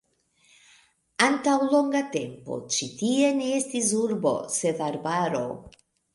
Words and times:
Antaŭ 1.25 1.53
longa 1.73 2.01
tempo 2.15 2.57
ĉi 2.77 2.89
tie 3.03 3.29
ne 3.43 3.51
estis 3.59 3.93
urbo 4.01 4.35
sed 4.57 4.85
arbaro. 4.89 5.45